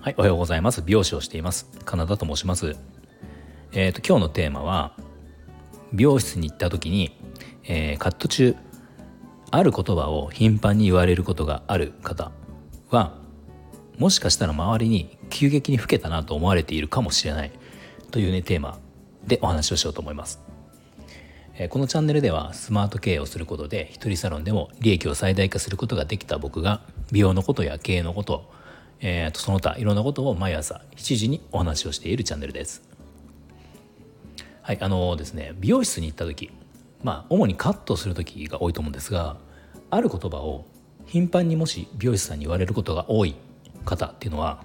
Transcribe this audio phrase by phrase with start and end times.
[0.00, 0.82] はい、おはようございます。
[0.82, 1.68] 美容師をしています。
[1.84, 2.76] カナダと申します。
[3.72, 4.96] えっ、ー、と今日のテーマは
[5.92, 7.18] 美容室に行った時に、
[7.64, 8.54] えー、カット中
[9.50, 12.30] ある言葉を頻繁に言われることがある方
[12.90, 13.18] は
[13.98, 17.52] もしかしたら周りに急激に老けたなと思われているかもしれない
[18.10, 18.78] というねテーマ
[19.26, 20.43] でお話をしようと思います。
[21.68, 26.80] このチャンネルではスマート経営をすることで一人サロンでも利益を最大化することができた僕が
[27.12, 28.52] 美容のことや経営のこと
[29.06, 32.82] えー、とその他いろんなことを毎朝7時にお話をしているチャンネルです。
[34.62, 36.50] はいあのー、ですね美容室に行った時
[37.02, 39.36] まあ主にカットする時が多いと思うんですが
[39.90, 40.64] ある言葉を
[41.04, 43.36] 頻繁にもし美容師さんに言われることが多い
[43.84, 44.64] 方っていうのは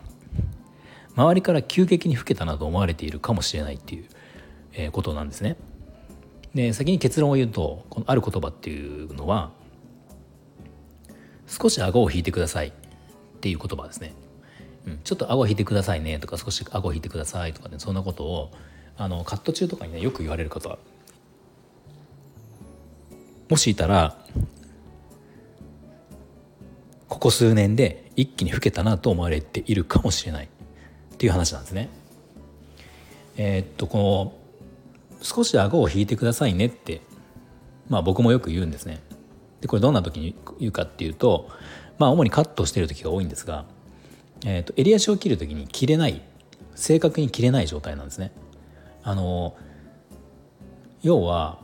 [1.18, 4.06] 周りから急激に老けたなと思われているかもしれないっていう、
[4.72, 5.58] え、ことなんですね。
[6.54, 9.52] で先に結論を言うとこのある言葉っていうのは
[11.48, 12.72] 少し顎を引いてくださいっ
[13.42, 14.14] ていう言葉ですね。
[14.88, 18.52] うん、ちょっと顎引いてくださいねとか少し顎引いてくださいとかねそんなことを
[18.98, 20.78] あのカット中とかにねよく言われる方
[23.50, 24.18] もしいたら
[27.08, 31.90] ここ数年で一気に老けたなと思われているかもしれないっていう話なんですね。
[33.38, 34.39] えー、っとこの
[35.22, 37.02] 少し顎を引いてくださいねって
[37.90, 39.02] まあ僕もよく言うんですね。
[39.62, 41.50] でこれどんな時に言うかっていうと
[41.98, 43.66] まあ主にカットしてる時が多いんですが
[44.46, 46.22] えーと、襟足を切る時に切れない
[46.76, 48.32] 正確に切れない状態なんですね。
[49.04, 49.56] あの
[51.02, 51.60] 要は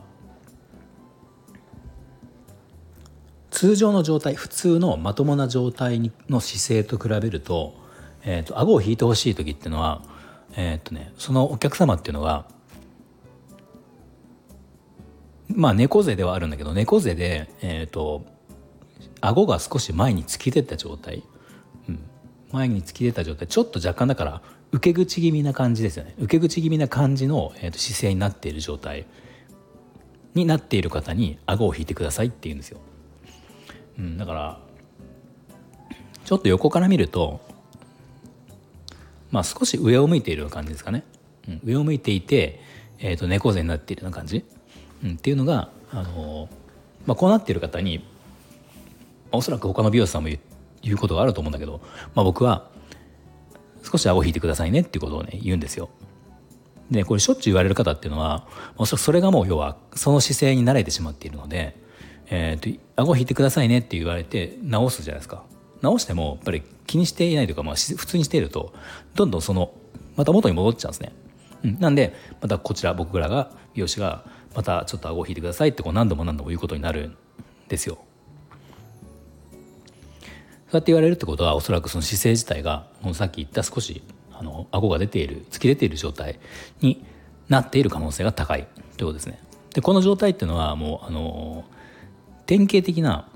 [3.50, 7.74] 通常の状態普通のまともな状態の姿勢と比べると,、
[8.24, 10.02] えーと、顎を引いてほしい時っていうのは、
[10.56, 12.46] えーとね、そのお客様っていうのが
[15.56, 18.24] まあ猫背ではあるんだけど猫背で、えーと
[19.20, 21.24] 顎が少し前に突き出た状態。
[21.88, 21.98] うん。
[22.52, 23.48] 前に突き出た状態。
[23.48, 26.14] ちょっと若干だから受け口気味な感じですよね。
[26.18, 29.06] 受け口気味な感じの、えーと、姿勢になっている状態。
[30.36, 32.78] になっている方に顎を引いてくださいって言うんですよ、
[33.98, 34.60] うん、だから
[36.24, 37.40] ちょっと横から見ると
[39.30, 41.04] まあ少し上を向いている感じですかね、
[41.48, 42.60] うん、上を向いていて、
[42.98, 44.44] えーと、猫背になっているような感じ、
[45.04, 46.48] うん、っていうのが、あのー、
[47.06, 48.04] まあ、こうなっている方に
[49.32, 50.30] おそらく他の美容師さんも
[50.82, 51.80] 言うことがあると思うんだけど、
[52.14, 52.68] まあ、僕は
[53.82, 55.88] 少し顎を引いてくださいねっていうことをね言うんですよ。
[56.90, 58.46] でこれしょっちゅう言われる方っていうのは
[58.76, 61.76] おそらくそれがもう要はその姿勢に慣れてしまっているので、
[62.28, 65.42] えーと、顎を引いてくださいねって言われて直すじゃないですか
[65.82, 68.72] 直してもやっぱり気にしていないというか、まあ、普通にしていると
[69.14, 69.72] どんどんその
[70.16, 71.12] また元に戻っちゃうんですね。
[71.66, 77.16] うん、なんでまたこちら僕らが美容師がまたちょっと顎を引いてくださいってこう何度も何度も言うことになるん
[77.68, 77.98] ですよ。
[80.68, 86.38] そうやって言われるってことはおそらくその姿勢自体がもうさっき言った少しあの顎が出ている突き出ている状態
[86.80, 87.04] に
[87.48, 88.66] なっている可能性が高い
[88.96, 89.40] ということですね。
[89.74, 91.64] でこの状態っていうのはもうあの
[92.46, 93.28] 典型的な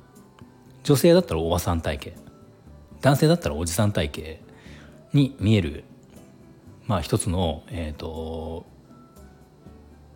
[0.83, 2.11] 女性だったらおばさん体型
[3.01, 4.21] 男性だったらおじさん体型
[5.13, 5.85] に見える
[6.91, 8.67] まあ一つのえっ、ー、と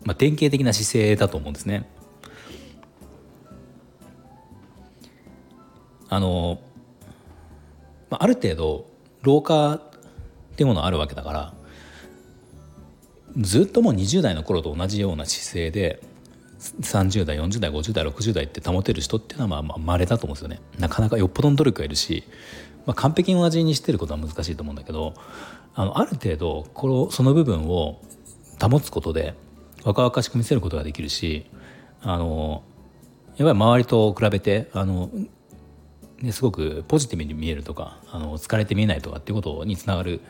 [0.03, 1.89] まあ典型的な姿勢だと思うんですね。
[6.09, 6.59] あの
[8.09, 8.87] まあ、ある程度
[9.21, 9.81] 老化っ
[10.57, 11.53] ていうものあるわけだから
[13.37, 16.03] ずっともう20代の頃と同じような姿勢で
[16.59, 22.23] 30代40代50代60代って保てる人っていうのはまあ稀だと思うんですよねなかなかよっぽどの努力がいるし、
[22.85, 25.13] まあ、完璧に同じにしてることは難しいと思うんだけど
[25.73, 28.01] あのある程度このその部分を
[28.61, 29.33] 保つことで
[29.83, 31.45] 若々しく見せることができるし
[32.01, 32.63] あの
[33.37, 35.09] やっぱり周りと比べてあの
[36.21, 40.21] ですごくポジティブに見えるとかあの疲れて見えないとかっていうことにつながる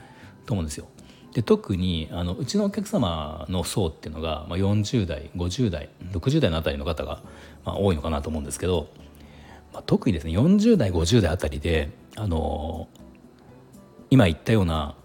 [0.45, 0.87] と思うんですよ。
[1.33, 7.21] で特にあのうちのお客様の層っていうのが、まあ、40代50代60代のあたりの方が、
[7.65, 8.87] まあ、多いのかなと思うんですけど、
[9.75, 12.87] まあ、特にですね40代50代あたりであの
[14.09, 14.95] 今言ったような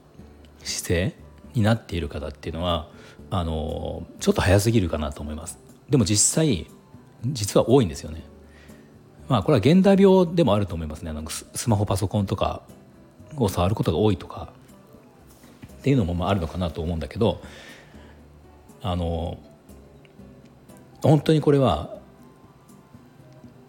[0.62, 1.16] 姿勢
[1.54, 2.88] になっている方っていうのは
[3.30, 5.58] あのちょっと早すぎるかなと思います。
[5.88, 6.70] でも実際
[7.26, 8.22] 実は多いんですよね。
[9.28, 12.62] まあこれは現代病でもあると思いますねなんかスマホパソコンとか
[13.36, 14.52] を触ることが多いとか
[15.78, 17.40] っていうのもまああるのかなと思うんだけど
[18.82, 19.38] あの
[21.02, 21.99] 本当にこれは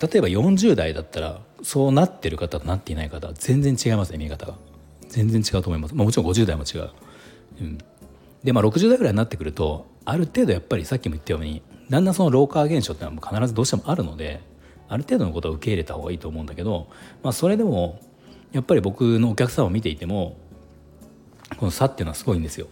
[0.01, 4.55] 例えば40代だったらそうなってる方となっていない方は全然違いますね見え方が。
[5.09, 6.89] 全然違うと思います、まあ、もちろん50代も違う、
[7.59, 7.77] うん、
[8.45, 14.39] でまあ60代ぐらいになってくるとある程度やっぱりさっきも言ったようにだんだんその老化現象っていうのは必ずどうしてもあるので
[14.87, 16.87] ある程度のことは受け入れた方がいいと思うんだけど、
[17.23, 17.99] まあ、それでも
[18.53, 20.37] やっぱり僕のお客さんを見ていても
[21.57, 22.67] この差っていうのはすごいんですよ。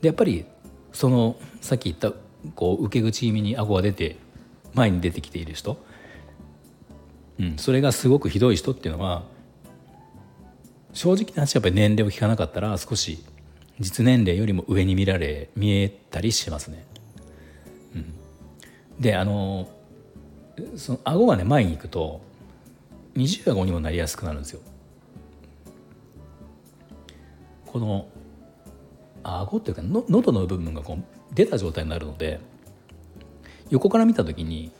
[0.00, 0.44] でやっぱり
[0.92, 2.12] そのさっき言った
[2.54, 4.16] こう受け口気味に顎が出て
[4.74, 5.76] 前に出てきている人、
[7.38, 9.24] うん、それがすごくひどい人っていうのは
[10.92, 13.24] 正直な話やっぱり年齢を聞かなかったら少し
[13.80, 16.86] 実年齢よりも上に見られ見えたりしますね。
[17.94, 18.14] うん、
[19.00, 19.68] であの
[20.76, 22.20] その顎がね前に行くと
[23.16, 24.60] 二重顎にもなりやすくなるんですよ。
[27.66, 28.06] この
[29.24, 32.38] 顎っていうかの喉の部分がこう出た状態になるので
[33.70, 34.70] 横から見た時に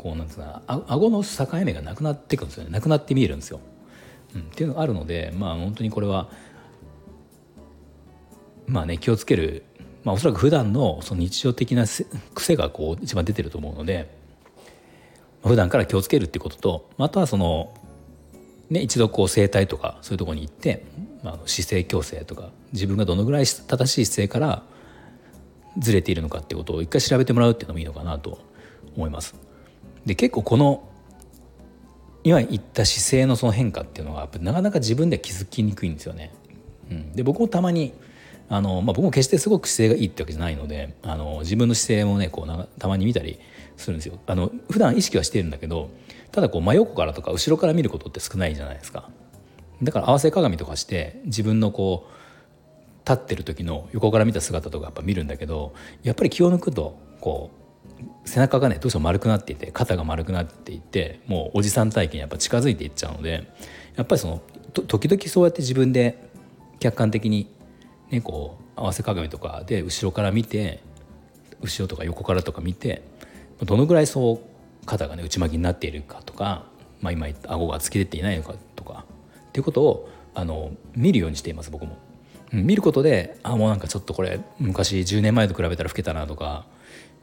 [0.00, 3.60] こうなんつうか顎の境目がなくなっていくんですよねなくなって見えるんですよ。
[4.34, 6.30] うん、っていうのがあるのでまあ本当にこれは
[8.66, 9.62] まあね気をつける、
[10.02, 11.84] まあ、おそらく普段のその日常的な
[12.34, 14.08] 癖がこう一番出てると思うので
[15.44, 17.74] 普段から気をつけるっていうこととあとはその、
[18.70, 20.86] ね、一度こう整体とかそういうとこに行って、
[21.22, 24.62] まあ、姿勢矯正とか自分がどのぐらい正しい姿勢から
[25.76, 28.38] ずれているのかっていうことを一回調べてもらうっていうのもいいのかなと
[28.96, 29.49] 思います。
[30.06, 30.88] で結構この
[32.22, 36.32] 今言った姿勢のその変化っていうのがなかなか自分では気づきにくいんですよね。
[36.90, 37.94] うん、で僕もたまに
[38.48, 43.38] あの、まあ、僕も決してすごく姿勢がいいってわけじゃないのであの自分の姿勢もねこうたまに見たり
[43.76, 44.18] するんですよ。
[44.26, 45.90] あの普段意識はしてるんだけど
[46.32, 49.08] ただこう真横からとか後ろから見ることって少ないじゃないですか。
[49.82, 55.72] だから合わせ鏡とかして自分のこう立ってる時の横から見た姿とかやっぱ見るんだけど
[56.02, 57.59] やっぱり気を抜くとこう
[58.24, 63.50] 背中がねどうしても丸くなっていて肩が丸くなっていてもうおじさん体験にやっぱ近づいていっちゃうので
[63.96, 64.42] やっぱりその
[64.72, 66.30] 時々そうやって自分で
[66.78, 67.52] 客観的に
[68.10, 70.82] ねこう合わせ鏡とかで後ろから見て
[71.60, 73.02] 後ろとか横からとか見て
[73.62, 76.64] どのぐらいそう肩がね内巻きになっているかとか、
[77.00, 79.04] まあ、今顎が突き出ていないのかとか
[79.48, 81.98] っていうことをあの見るようにしています僕も。
[82.52, 86.66] 見ることであもうなんかちょっとこれ昔10年前と比べたら老けたなとか、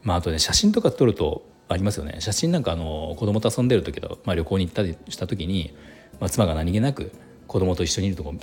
[0.08, 2.16] まあ、あとね写真とか撮るとありますよね。
[2.20, 5.76] 写真なんかあの子供と遊んでる時と、まあ、旅行に行ったりした時に、
[6.22, 7.12] まあ、妻が何気なく
[7.46, 8.34] 子供と一緒にいるとこ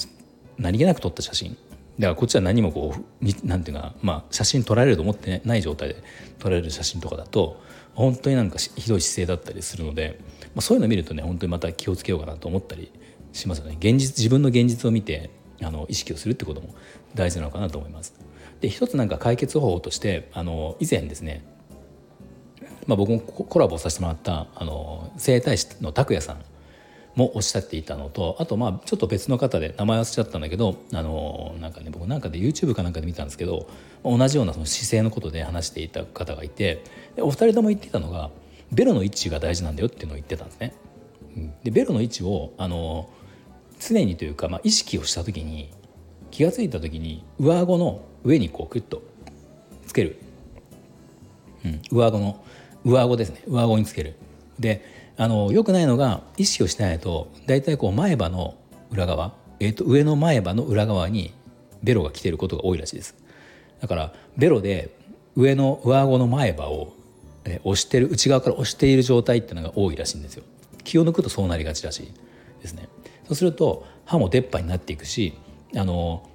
[0.59, 1.57] 何気なく撮った写真。
[1.99, 6.05] だからこっちは何もこうなんていうか、まあ、写真撮られると思ってない状態で
[6.39, 7.63] 撮られる写真とかだと
[7.95, 10.19] 本当になんかひどい姿勢だったりするので、
[10.49, 12.93] まあ、そういうの見るとね本当にまた気をつけようかなと思ったり
[13.33, 13.77] しますよね。
[13.79, 15.31] 現実自分の現実を見て
[15.63, 16.75] あの意識をするってことも
[17.15, 18.13] 大事なのかなと思います。
[18.61, 21.45] で一つなんか解決方法としてあの以前ですね、
[22.87, 26.43] まあ、僕もコラボさせてもらったあの整体師の拓也さん
[27.15, 33.69] もおっしゃっていたのとあとまあちょっと別の方で名前忘れちゃったんだけどあのなんかね僕なんかで YouTube かなんかで見たんですけど
[34.03, 36.83] 同じようなその姿勢のことで話していた方がいて
[37.19, 38.31] お二人とも言ってたのが
[38.73, 40.75] ベロの位置が大事なんだよっていうのを言ってたんですね。
[41.63, 43.09] でベロの位置をあの
[43.79, 45.71] 常にというか、まあ、意識をした時に
[46.31, 49.03] 気が付いた時に上顎の上にこうクッと
[49.87, 50.19] つける、
[51.65, 52.45] うん、上顎の
[52.85, 53.43] 上顎ですね。
[53.47, 54.15] 上顎につける。
[54.59, 54.85] で
[55.17, 58.55] あのよくないのが意識をしないと大体こう前歯の
[58.91, 61.33] 裏側、えー、と上の前歯の裏側に
[61.83, 63.15] ベロが来てることが多いらしいです。
[63.81, 64.97] だからベロで
[65.37, 66.95] 上の上顎の前歯を
[67.65, 70.45] 押してる内側から押している状態っていうのが多いらしいんですよ。
[70.83, 72.13] 気を抜くとそうなりがちらしい
[72.63, 72.89] ですね。
[73.27, 75.35] そうすると歯も出っ歯になっていくし
[75.77, 76.29] あの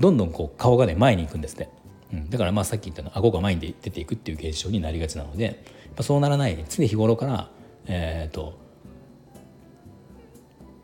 [0.00, 1.68] どんどんこう顔がね前に行くんですね、
[2.12, 5.64] うん、だからまあさっき言ったの顎が前に出ていくっていう現象になりがちなので
[6.00, 7.50] そうならない常日頃から、
[7.86, 8.58] えーと、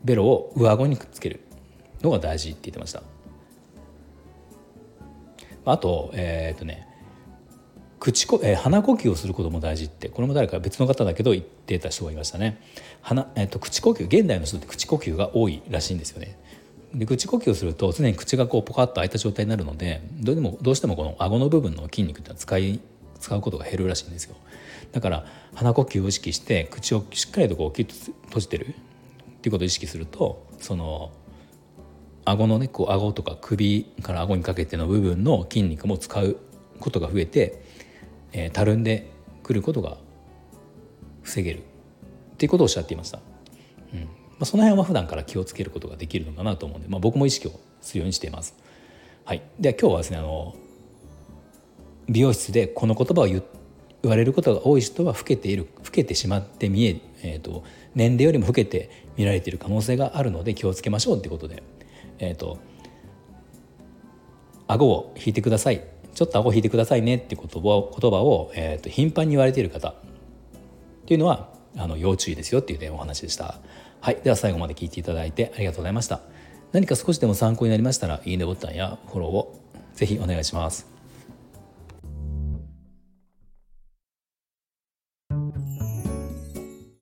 [0.05, 1.41] ベロを上顎にくっつける
[2.03, 3.03] のが大事って言ってました。
[5.65, 6.89] あとえっ、ー、とね
[8.01, 12.61] 口こ、えー、鼻呼吸をすることも大事ってこれも誰か別の方だけど言ってた人がいましたね。
[13.01, 16.37] 鼻、えーと、口呼吸現代の人って口呼吸が多いらしいんですよね。
[16.95, 22.81] で口呼吸をすると常に口がこうポカッと開いた状態になるのでどうもどうしてもこの顎の部分の筋肉ってのは使い
[23.21, 24.37] 使うことが減るらしいんですよ
[24.93, 28.73] だから鼻呼吸を意識して口をしっかりとこうキュッと閉じてるっ
[29.41, 31.13] ていうことを意識するとその
[32.25, 36.37] 顎のねこう顎とか首から顎にかけての部分の筋肉も使う
[36.79, 37.63] ことが増えて
[38.33, 39.11] えー、たるんで
[39.43, 39.97] くることが
[41.23, 41.63] 防げるっ
[42.37, 43.21] ていうことをおっしゃっていました。
[43.93, 44.09] うん
[44.43, 48.57] あ、その辺は普段から気をつけることができるのかなと思うんで、まあ、僕も意識をするようにしています。
[49.25, 50.55] はい、では今日はですねあの
[52.09, 53.43] 美容室でこの言葉を言
[54.03, 57.63] 言われることが多い人は老けている老けてしまって見ええーと、
[57.95, 61.63] 年齢よりも老けて見られている可能性があるので気をつけましょうっていうことで、
[62.19, 62.59] えーと
[64.67, 65.85] 顎を引いてください。
[66.15, 69.95] ちょっと顎引いてくださいねって言葉を言葉を、えーと、頻繁に言われている方っ
[71.07, 73.61] ていうのはあの要注意ですよっていう、ね、お話でした。
[74.03, 76.23] はいでは最後まで聞いていただいてありがとうございました。
[76.73, 79.61] 何か少しでも参考になりましたらいいねボタンやフォローを
[79.95, 80.92] ぜひお願いします。